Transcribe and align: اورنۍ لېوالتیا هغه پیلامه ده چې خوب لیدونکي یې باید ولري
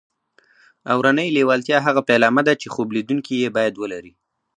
اورنۍ 0.93 1.27
لېوالتیا 1.35 1.77
هغه 1.87 2.01
پیلامه 2.09 2.41
ده 2.47 2.53
چې 2.61 2.67
خوب 2.73 2.87
لیدونکي 2.95 3.33
یې 3.41 3.49
باید 3.55 3.73
ولري 3.81 4.13